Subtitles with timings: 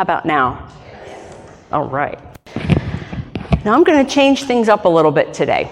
[0.00, 0.66] How about now?
[1.70, 2.18] All right.
[3.66, 5.70] Now I'm going to change things up a little bit today.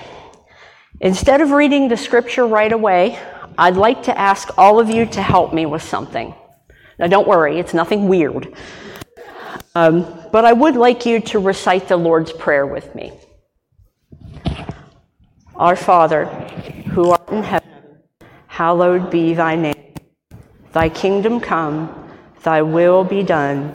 [1.00, 3.18] Instead of reading the scripture right away,
[3.56, 6.34] I'd like to ask all of you to help me with something.
[6.98, 8.54] Now, don't worry, it's nothing weird.
[9.74, 13.18] Um, but I would like you to recite the Lord's Prayer with me.
[15.56, 16.26] Our Father,
[16.92, 17.70] who art in heaven,
[18.46, 19.94] hallowed be thy name.
[20.74, 22.10] Thy kingdom come,
[22.42, 23.74] thy will be done,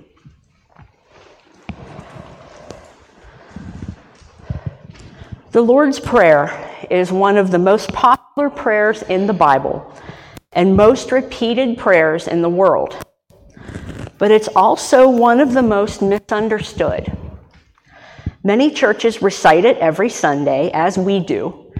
[5.51, 9.93] The Lord's Prayer is one of the most popular prayers in the Bible
[10.53, 12.95] and most repeated prayers in the world.
[14.17, 17.11] But it's also one of the most misunderstood.
[18.45, 21.73] Many churches recite it every Sunday, as we do,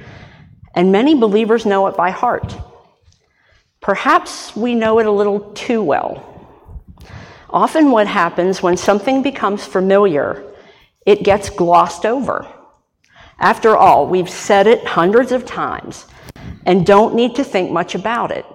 [0.76, 2.54] and many believers know it by heart.
[3.80, 6.28] Perhaps we know it a little too well.
[7.50, 10.44] Often, what happens when something becomes familiar,
[11.06, 12.54] it gets glossed over.
[13.42, 16.06] After all, we've said it hundreds of times
[16.68, 18.46] and don't need to think much about it.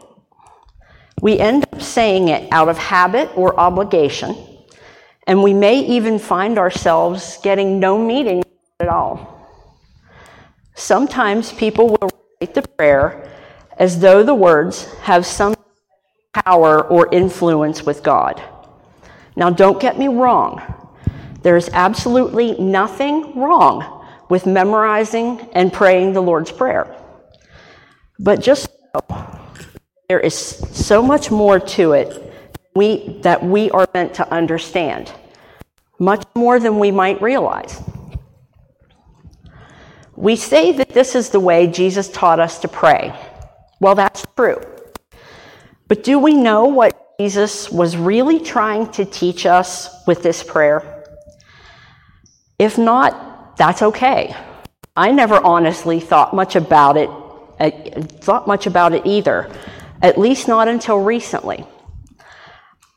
[1.20, 4.37] We end up saying it out of habit or obligation,
[5.27, 8.45] and we may even find ourselves getting no meaning
[8.79, 9.51] at all.
[10.77, 13.29] Sometimes people will write the prayer
[13.79, 15.57] as though the words have some
[16.33, 18.41] power or influence with God.
[19.35, 20.63] Now, don't get me wrong.
[21.42, 23.95] There's absolutely nothing wrong
[24.29, 26.95] with memorizing and praying the Lord's Prayer.
[28.19, 28.69] But just
[30.09, 32.23] there is so much more to it
[32.75, 35.11] we, that we are meant to understand,
[35.98, 37.81] much more than we might realize.
[40.15, 43.19] We say that this is the way Jesus taught us to pray.
[43.81, 44.61] Well, that's true.
[45.89, 51.05] But do we know what Jesus was really trying to teach us with this prayer?
[52.59, 53.26] If not,
[53.56, 54.34] that's okay.
[54.96, 57.11] I never honestly thought much about it,
[57.61, 57.70] uh,
[58.20, 59.50] thought much about it either,
[60.02, 61.67] at least not until recently.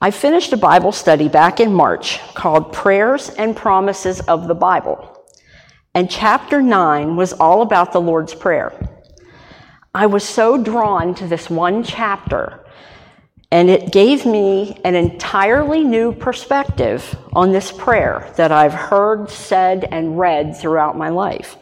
[0.02, 5.26] I finished a Bible study back in March called Prayers and Promises of the Bible.
[5.94, 8.72] And chapter 9 was all about the Lord's Prayer.
[9.94, 12.64] I was so drawn to this one chapter
[13.52, 19.86] and it gave me an entirely new perspective on this prayer that I've heard, said,
[19.86, 21.58] and read throughout my life.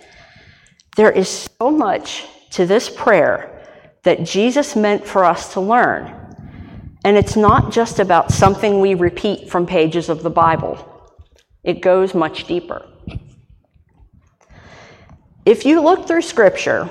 [0.97, 3.53] There is so much to this prayer
[4.03, 6.13] that Jesus meant for us to learn.
[7.05, 10.93] And it's not just about something we repeat from pages of the Bible,
[11.63, 12.85] it goes much deeper.
[15.45, 16.89] If you look through Scripture,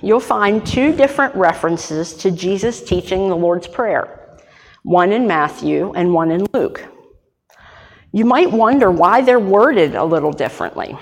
[0.00, 4.19] you'll find two different references to Jesus teaching the Lord's Prayer
[4.82, 6.84] one in Matthew and one in Luke.
[8.12, 10.98] You might wonder why they're worded a little differently.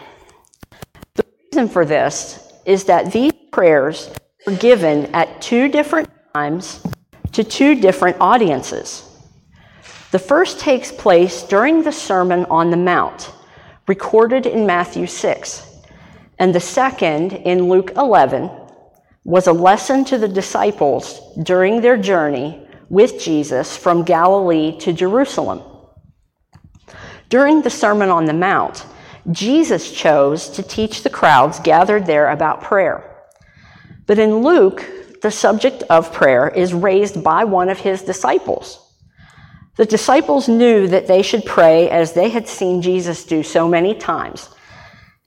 [1.14, 4.10] The reason for this is that these prayers
[4.46, 6.84] were given at two different times
[7.32, 9.04] to two different audiences.
[10.10, 13.32] The first takes place during the Sermon on the Mount,
[13.86, 15.82] recorded in Matthew 6,
[16.38, 18.50] and the second in Luke 11
[19.24, 25.62] was a lesson to the disciples during their journey with Jesus from Galilee to Jerusalem.
[27.28, 28.86] During the Sermon on the Mount,
[29.30, 33.26] Jesus chose to teach the crowds gathered there about prayer.
[34.06, 34.84] But in Luke,
[35.20, 38.84] the subject of prayer is raised by one of his disciples.
[39.76, 43.94] The disciples knew that they should pray as they had seen Jesus do so many
[43.94, 44.48] times,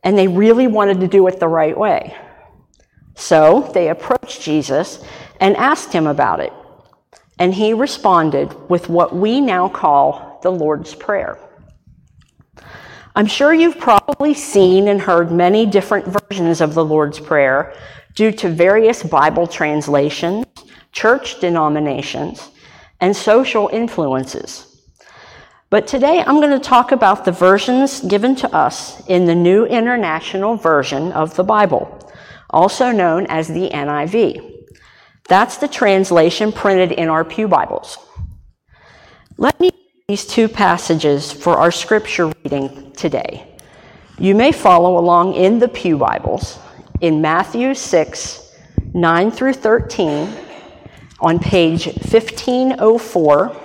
[0.04, 2.16] and they really wanted to do it the right way.
[3.16, 5.04] So they approached Jesus
[5.40, 6.52] and asked him about it.
[7.42, 11.40] And he responded with what we now call the Lord's Prayer.
[13.16, 17.74] I'm sure you've probably seen and heard many different versions of the Lord's Prayer
[18.14, 20.46] due to various Bible translations,
[20.92, 22.52] church denominations,
[23.00, 24.80] and social influences.
[25.72, 29.66] But today I'm going to talk about the versions given to us in the New
[29.66, 32.08] International Version of the Bible,
[32.52, 34.51] also known as the NIV.
[35.28, 37.98] That's the translation printed in our Pew Bibles.
[39.38, 39.72] Let me
[40.08, 43.48] these two passages for our scripture reading today.
[44.20, 46.60] You may follow along in the Pew Bibles
[47.00, 48.56] in Matthew 6,
[48.94, 50.30] 9 through 13,
[51.22, 53.56] on page 1504,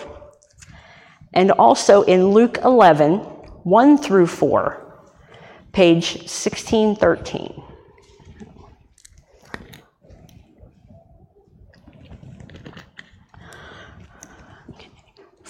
[1.34, 5.02] and also in Luke 11, 1 through 4,
[5.72, 7.60] page 1613.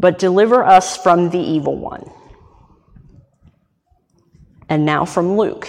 [0.00, 2.10] but deliver us from the evil one.
[4.66, 5.68] And now from Luke.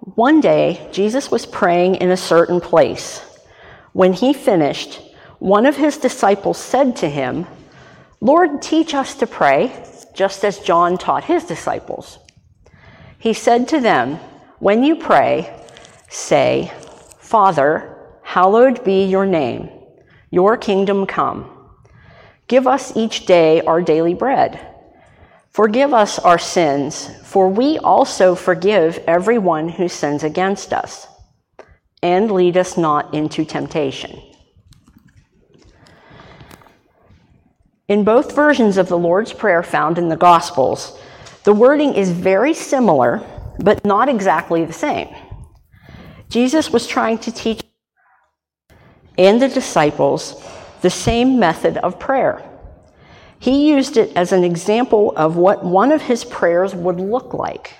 [0.00, 3.20] One day, Jesus was praying in a certain place.
[3.92, 5.00] When he finished,
[5.38, 7.46] one of his disciples said to him,
[8.20, 9.72] Lord, teach us to pray,
[10.14, 12.18] just as John taught his disciples.
[13.20, 14.16] He said to them,
[14.58, 15.56] When you pray,
[16.08, 16.72] say,
[17.20, 17.97] Father,
[18.28, 19.70] Hallowed be your name,
[20.30, 21.50] your kingdom come.
[22.46, 24.60] Give us each day our daily bread.
[25.50, 31.06] Forgive us our sins, for we also forgive everyone who sins against us.
[32.02, 34.20] And lead us not into temptation.
[37.88, 41.00] In both versions of the Lord's Prayer found in the Gospels,
[41.44, 43.22] the wording is very similar,
[43.58, 45.08] but not exactly the same.
[46.28, 47.62] Jesus was trying to teach
[49.18, 50.42] and the disciples
[50.80, 52.42] the same method of prayer.
[53.40, 57.74] He used it as an example of what one of his prayers would look like.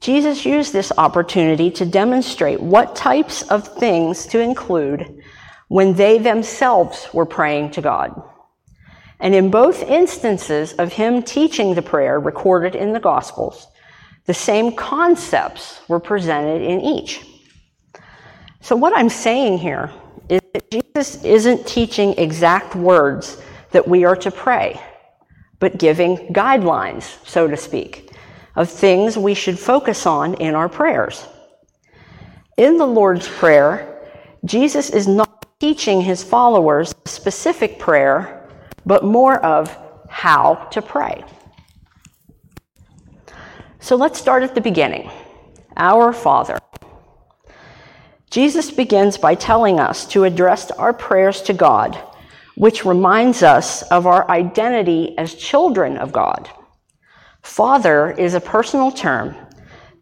[0.00, 5.22] Jesus used this opportunity to demonstrate what types of things to include
[5.68, 8.22] when they themselves were praying to God.
[9.20, 13.66] And in both instances of him teaching the prayer recorded in the Gospels,
[14.24, 17.26] the same concepts were presented in each.
[18.62, 19.90] So, what I'm saying here
[20.52, 24.80] that Jesus isn't teaching exact words that we are to pray,
[25.58, 28.10] but giving guidelines, so to speak,
[28.56, 31.26] of things we should focus on in our prayers.
[32.56, 34.08] In the Lord's Prayer,
[34.44, 38.48] Jesus is not teaching his followers a specific prayer,
[38.84, 39.76] but more of
[40.08, 41.22] how to pray.
[43.78, 45.10] So let's start at the beginning.
[45.76, 46.58] Our Father.
[48.30, 52.00] Jesus begins by telling us to address our prayers to God,
[52.54, 56.48] which reminds us of our identity as children of God.
[57.42, 59.34] Father is a personal term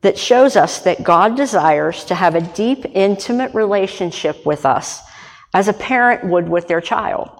[0.02, 5.00] that shows us that God desires to have a deep, intimate relationship with us
[5.54, 7.30] as a parent would with their child.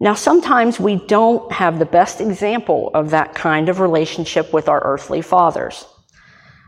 [0.00, 4.82] Now, sometimes we don't have the best example of that kind of relationship with our
[4.82, 5.84] earthly fathers.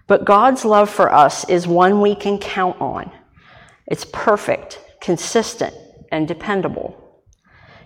[0.06, 3.10] But God's love for us is one we can count on.
[3.92, 5.74] It's perfect, consistent,
[6.10, 7.20] and dependable.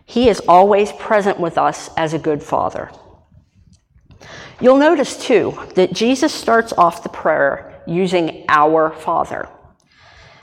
[0.04, 2.92] He is always present with us as a good father.
[4.60, 9.48] You'll notice too that Jesus starts off the prayer using our Father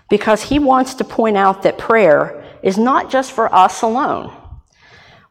[0.10, 4.36] because he wants to point out that prayer is not just for us alone.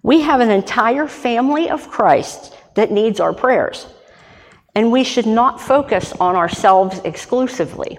[0.02, 3.86] We have an entire family of Christ that needs our prayers,
[4.74, 7.98] and we should not focus on ourselves exclusively.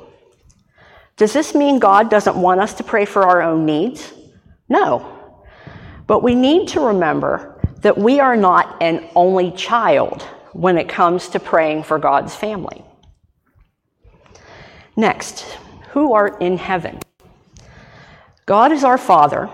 [1.17, 4.13] Does this mean God doesn't want us to pray for our own needs?
[4.67, 5.35] No.
[6.07, 11.29] But we need to remember that we are not an only child when it comes
[11.29, 12.83] to praying for God's family.
[14.95, 15.41] Next,
[15.91, 16.99] who art in heaven?
[18.45, 19.49] God is our Father,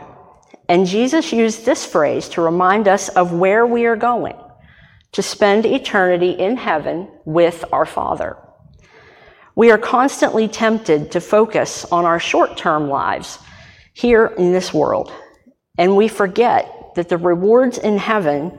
[0.67, 4.35] and Jesus used this phrase to remind us of where we are going
[5.11, 8.37] to spend eternity in heaven with our Father.
[9.59, 13.39] We are constantly tempted to focus on our short term lives
[13.91, 15.11] here in this world,
[15.77, 18.57] and we forget that the rewards in heaven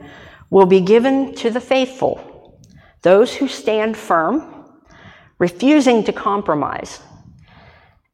[0.51, 2.59] will be given to the faithful,
[3.01, 4.63] those who stand firm,
[5.39, 6.99] refusing to compromise,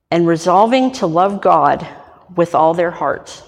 [0.09, 1.85] and resolving to love God
[2.37, 3.43] with all their hearts.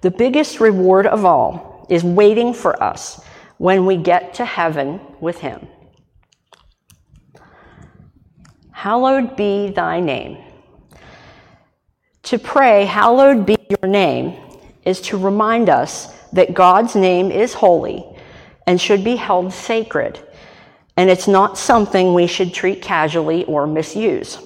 [0.00, 3.22] The biggest reward of all is waiting for us
[3.58, 5.68] when we get to heaven with Him.
[8.82, 10.38] Hallowed be thy name.
[12.24, 14.36] To pray, Hallowed be your name,
[14.84, 18.04] is to remind us that God's name is holy
[18.66, 20.18] and should be held sacred,
[20.96, 24.38] and it's not something we should treat casually or misuse.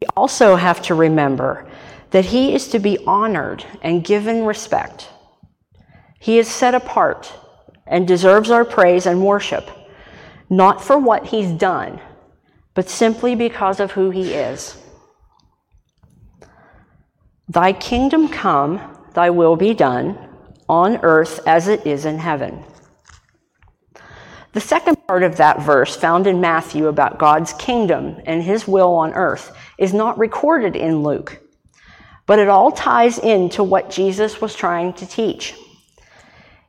[0.00, 1.70] We also have to remember
[2.10, 5.08] that He is to be honored and given respect.
[6.18, 7.32] He is set apart
[7.86, 9.70] and deserves our praise and worship,
[10.50, 12.00] not for what He's done,
[12.74, 14.76] but simply because of who He is.
[17.48, 18.80] Thy kingdom come,
[19.14, 20.18] thy will be done,
[20.68, 22.64] on earth as it is in heaven.
[24.52, 28.94] The second part of that verse, found in Matthew about God's kingdom and his will
[28.94, 31.40] on earth, is not recorded in Luke,
[32.24, 35.54] but it all ties into what Jesus was trying to teach.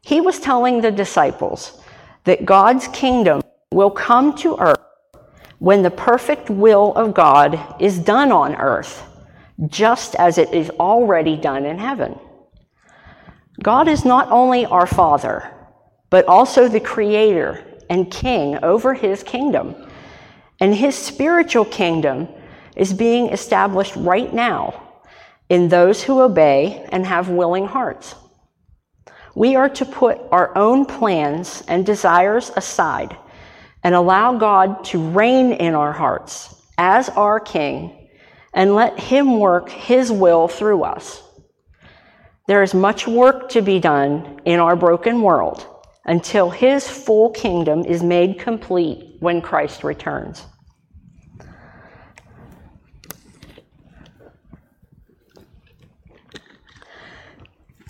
[0.01, 1.81] He was telling the disciples
[2.25, 4.74] that God's kingdom will come to earth
[5.59, 9.03] when the perfect will of God is done on earth
[9.67, 12.19] just as it is already done in heaven.
[13.63, 15.49] God is not only our Father,
[16.09, 19.75] but also the Creator and King over His kingdom.
[20.59, 22.27] And His spiritual kingdom
[22.75, 24.81] is being established right now
[25.49, 28.15] in those who obey and have willing hearts.
[29.35, 33.17] We are to put our own plans and desires aside
[33.85, 38.09] and allow God to reign in our hearts as our King
[38.51, 41.21] and let Him work His will through us.
[42.47, 45.67] There is much work to be done in our broken world
[46.03, 50.43] until His full kingdom is made complete when Christ returns.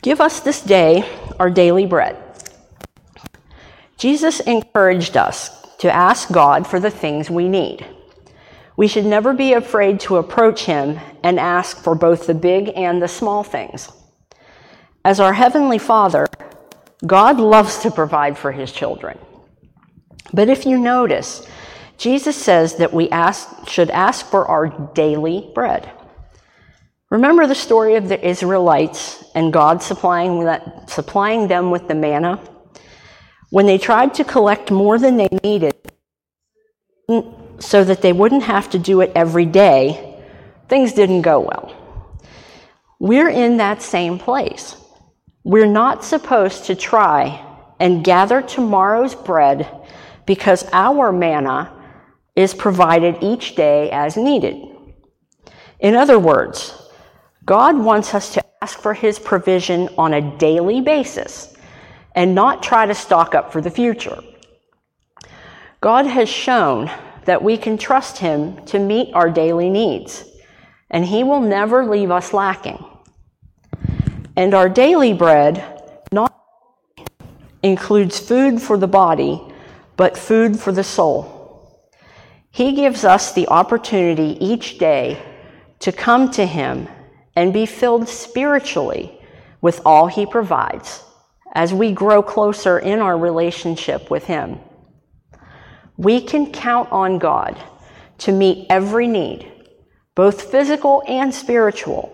[0.02, 1.10] Give us this day
[1.40, 2.22] our daily bread.
[3.98, 7.86] Jesus encouraged us to ask God for the things we need.
[8.78, 13.02] We should never be afraid to approach Him and ask for both the big and
[13.02, 13.90] the small things.
[15.04, 16.28] As our Heavenly Father,
[17.06, 19.18] God loves to provide for His children.
[20.34, 21.48] But if you notice,
[21.98, 25.90] Jesus says that we ask, should ask for our daily bread.
[27.10, 32.42] Remember the story of the Israelites and God supplying, that, supplying them with the manna?
[33.50, 35.76] When they tried to collect more than they needed,
[37.60, 40.22] so that they wouldn't have to do it every day,
[40.68, 41.76] things didn't go well.
[43.00, 44.76] We're in that same place.
[45.44, 47.42] We're not supposed to try
[47.80, 49.70] and gather tomorrow's bread
[50.26, 51.72] because our manna
[52.36, 54.56] is provided each day as needed.
[55.80, 56.74] In other words,
[57.46, 61.55] God wants us to ask for his provision on a daily basis
[62.16, 64.18] and not try to stock up for the future.
[65.82, 66.90] God has shown
[67.26, 70.24] that we can trust Him to meet our daily needs,
[70.90, 72.84] and He will never leave us lacking.
[74.38, 75.64] And our daily bread
[76.12, 76.34] not
[77.62, 79.42] includes food for the body,
[79.98, 81.32] but food for the soul.
[82.50, 85.22] He gives us the opportunity each day
[85.80, 86.88] to come to Him
[87.36, 89.20] and be filled spiritually
[89.62, 91.05] with all He provides
[91.56, 94.60] as we grow closer in our relationship with Him.
[95.98, 97.58] We can count on God
[98.20, 99.52] to meet every need,
[100.14, 102.12] both physical and spiritual.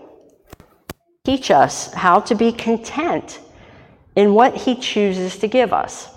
[1.25, 3.39] Teach us how to be content
[4.15, 6.07] in what He chooses to give us.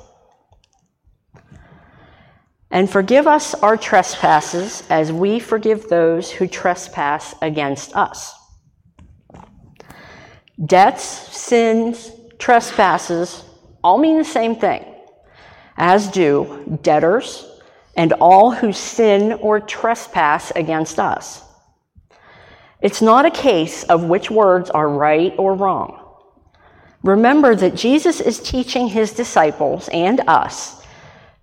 [2.70, 8.34] And forgive us our trespasses as we forgive those who trespass against us.
[10.66, 12.10] Debts, sins,
[12.44, 13.42] trespasses
[13.82, 14.84] all mean the same thing,
[15.78, 17.50] as do debtors,
[17.96, 21.42] and all who sin or trespass against us.
[22.82, 26.06] It's not a case of which words are right or wrong.
[27.02, 30.82] Remember that Jesus is teaching his disciples and us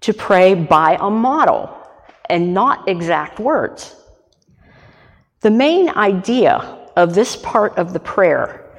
[0.02, 1.76] to pray by a model
[2.30, 3.96] and not exact words.
[5.40, 6.58] The main idea
[6.96, 8.70] of this part of the prayer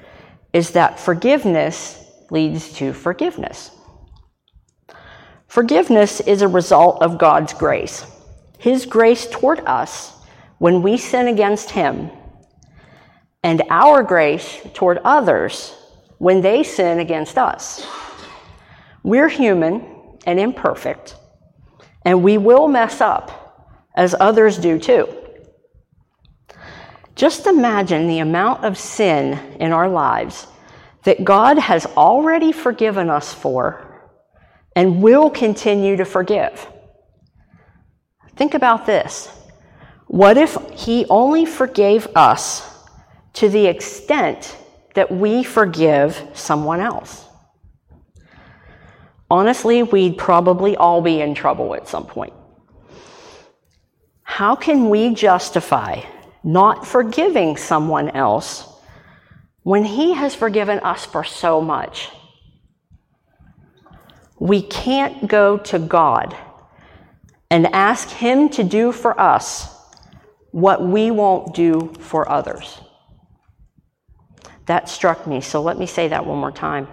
[0.52, 1.98] is that forgiveness
[2.32, 3.70] leads to forgiveness.
[5.46, 8.06] Forgiveness is a result of God's grace,
[8.58, 10.14] His grace toward us
[10.58, 12.10] when we sin against Him,
[13.42, 15.76] and our grace toward others
[16.16, 17.86] when they sin against us.
[19.02, 21.16] We're human and imperfect,
[22.02, 25.06] and we will mess up, as others do too.
[27.14, 30.46] Just imagine the amount of sin in our lives
[31.04, 34.10] that God has already forgiven us for
[34.74, 36.66] and will continue to forgive.
[38.36, 39.28] Think about this.
[40.06, 42.68] What if He only forgave us
[43.34, 44.56] to the extent
[44.94, 47.26] that we forgive someone else?
[49.30, 52.34] Honestly, we'd probably all be in trouble at some point.
[54.22, 56.02] How can we justify
[56.44, 58.66] not forgiving someone else
[59.62, 62.08] when He has forgiven us for so much?
[64.38, 66.36] We can't go to God
[67.50, 69.68] and ask Him to do for us
[70.50, 72.80] what we won't do for others.
[74.66, 76.88] That struck me, so let me say that one more time.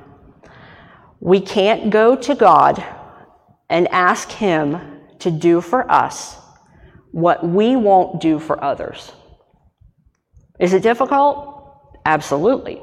[1.19, 2.83] We can't go to God
[3.69, 4.79] and ask Him
[5.19, 6.37] to do for us
[7.11, 9.11] what we won't do for others.
[10.59, 11.58] Is it difficult?
[12.05, 12.81] Absolutely.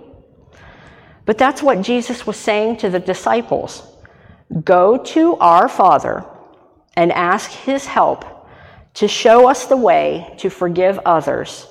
[1.24, 3.82] But that's what Jesus was saying to the disciples
[4.64, 6.24] Go to our Father
[6.96, 8.24] and ask His help
[8.94, 11.66] to show us the way to forgive others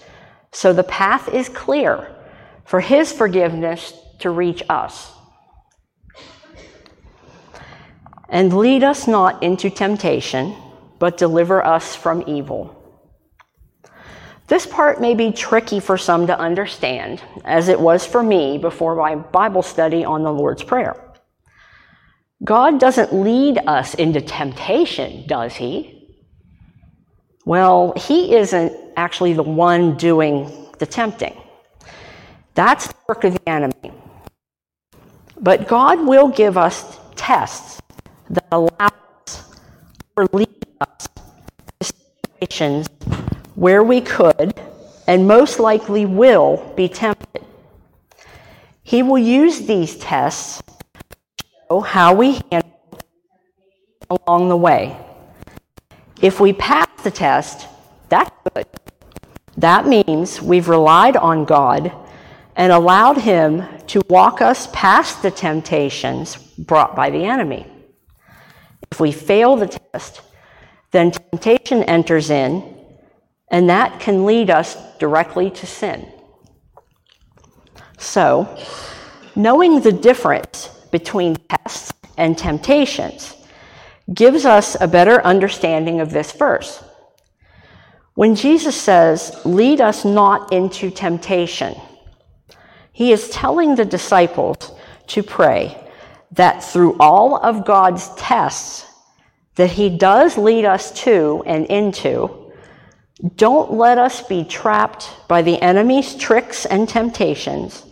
[0.51, 2.15] so the path is clear
[2.65, 5.11] for His forgiveness to reach us.
[8.29, 10.55] And lead us not into temptation,
[10.99, 12.84] but deliver us from evil.
[14.47, 18.95] This part may be tricky for some to understand, as it was for me before
[18.95, 20.95] my Bible study on the Lord's Prayer.
[22.43, 26.15] God doesn't lead us into temptation, does He?
[27.45, 31.35] Well, He isn't actually the one doing the tempting.
[32.53, 33.91] That's the work of the enemy.
[35.39, 37.81] But God will give us tests
[38.29, 38.69] that allow
[39.27, 39.57] us
[40.15, 41.07] or lead us
[41.79, 41.93] to
[42.39, 42.87] situations
[43.55, 44.53] where we could
[45.07, 47.43] and most likely will be tempted.
[48.83, 50.61] He will use these tests
[51.37, 52.99] to show how we handle
[54.09, 54.97] along the way.
[56.21, 57.67] If we pass the test,
[58.09, 58.67] that's good.
[59.57, 61.91] That means we've relied on God
[62.55, 67.65] and allowed Him to walk us past the temptations brought by the enemy.
[68.91, 70.21] If we fail the test,
[70.91, 72.74] then temptation enters in,
[73.49, 76.11] and that can lead us directly to sin.
[77.97, 78.57] So,
[79.35, 83.35] knowing the difference between tests and temptations
[84.13, 86.83] gives us a better understanding of this verse.
[88.13, 91.75] When Jesus says, Lead us not into temptation,
[92.95, 94.71] he is telling the disciples
[95.07, 95.77] to pray
[96.31, 98.85] that through all of God's tests
[99.55, 102.44] that He does lead us to and into,
[103.35, 107.83] don't let us be trapped by the enemy's tricks and temptations,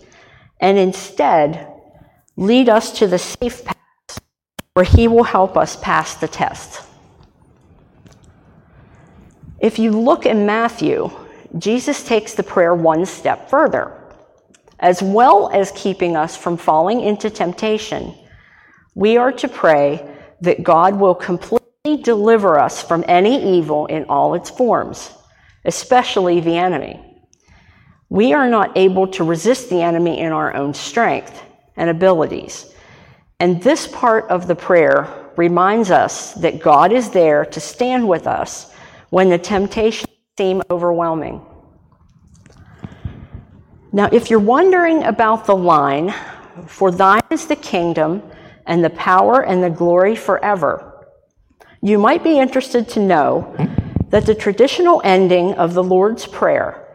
[0.59, 1.67] and instead
[2.35, 4.19] lead us to the safe path
[4.73, 6.81] where He will help us pass the test.
[9.59, 11.09] If you look in Matthew,
[11.57, 14.03] Jesus takes the prayer one step further
[14.83, 18.13] as well as keeping us from falling into temptation,
[18.95, 20.05] we are to pray
[20.41, 25.11] that God will completely deliver us from any evil in all its forms,
[25.65, 26.99] especially the enemy.
[28.09, 31.41] We are not able to resist the enemy in our own strength
[31.75, 32.73] and abilities.
[33.39, 38.27] And this part of the prayer reminds us that God is there to stand with
[38.27, 38.71] us
[39.09, 41.41] when the temptations seem overwhelming.
[43.91, 46.13] Now, if you're wondering about the line,
[46.67, 48.23] for thine is the kingdom
[48.65, 51.05] and the power and the glory forever,
[51.81, 53.55] you might be interested to know
[54.13, 56.85] that the traditional ending of the Lord's Prayer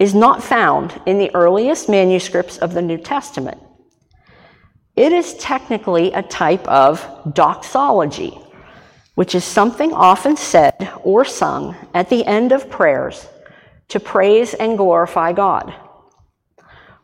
[0.00, 3.62] is not found in the earliest manuscripts of the New Testament.
[4.96, 8.36] It is technically a type of doxology,
[9.14, 13.24] which is something often said or sung at the end of prayers
[13.86, 15.72] to praise and glorify God.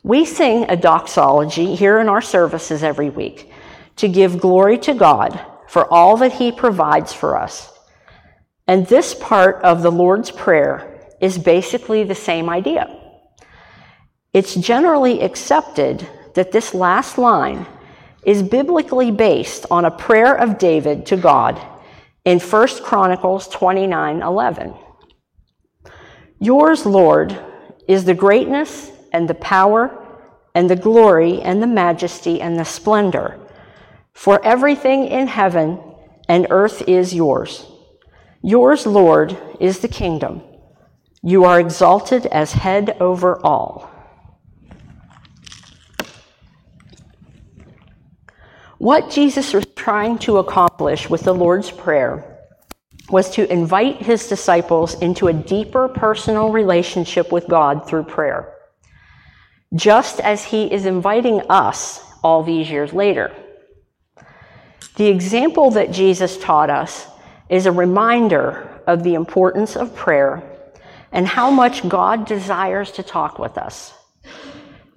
[0.03, 3.53] We sing a doxology here in our services every week
[3.99, 7.73] to give glory to God for all that He provides for us.
[8.71, 12.87] And this part of the Lord's Prayer is basically the same idea.
[14.33, 16.07] It's generally accepted
[16.37, 17.67] that this last line
[18.25, 21.61] is biblically based on a prayer of David to God
[22.25, 24.73] in 1 Chronicles 29 11.
[26.39, 27.37] Yours, Lord,
[27.89, 29.91] is the greatness and the power
[30.55, 33.37] and the glory and the majesty and the splendor.
[34.13, 35.81] For everything in heaven
[36.29, 37.67] and earth is yours.
[38.43, 40.43] Yours, Lord, is the kingdom.
[41.23, 43.91] You are exalted as head over all.
[48.79, 52.39] What Jesus was trying to accomplish with the Lord's Prayer
[53.11, 58.55] was to invite his disciples into a deeper personal relationship with God through prayer.
[59.75, 63.33] just as He is inviting us all these years later.
[64.97, 67.07] The example that Jesus taught us
[67.51, 70.43] is a reminder of the importance of prayer
[71.13, 73.93] and how much God desires to talk with us.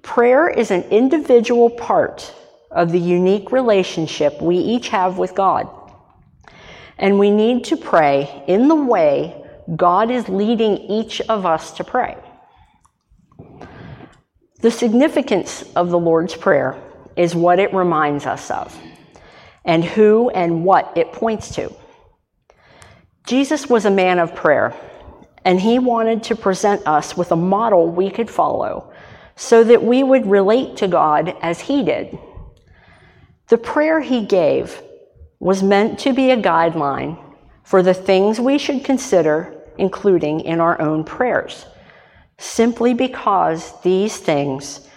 [0.02, 2.32] Prayer is an individual part
[2.70, 5.68] of the unique relationship we each have with God.
[6.96, 9.42] And we need to pray in the way
[9.74, 12.16] God is leading each of us to pray.
[14.60, 16.80] The significance of the Lord's Prayer
[17.16, 18.78] is what it reminds us of,
[19.64, 21.74] and who and what it points to.
[23.26, 24.74] Jesus was a man of prayer,
[25.44, 28.92] and he wanted to present us with a model we could follow
[29.36, 32.18] so that we would relate to God as he did.
[33.48, 34.80] The prayer he gave
[35.40, 37.18] was meant to be a guideline
[37.64, 41.66] for the things we should consider including in our own prayers,
[42.38, 44.88] simply because these things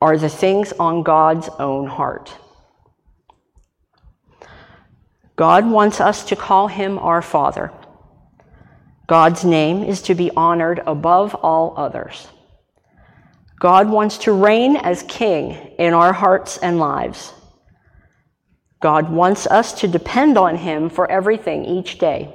[0.00, 2.34] are the things on God's own heart.
[5.36, 7.70] God wants us to call him our Father.
[9.06, 12.26] God's name is to be honored above all others.
[13.60, 17.32] God wants to reign as king in our hearts and lives.
[18.80, 22.34] God wants us to depend on him for everything each day.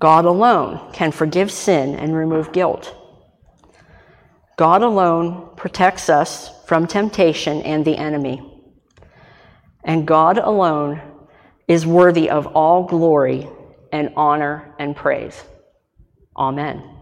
[0.00, 2.94] God alone can forgive sin and remove guilt.
[4.56, 8.42] God alone protects us from temptation and the enemy.
[9.82, 11.00] And God alone
[11.68, 13.48] is worthy of all glory
[13.92, 15.42] and honor and praise.
[16.36, 16.93] Amen.